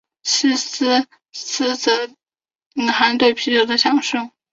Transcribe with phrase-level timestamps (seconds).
[0.23, 0.55] 西里
[1.31, 2.09] 斯则
[2.73, 4.31] 隐含对啤酒的享受。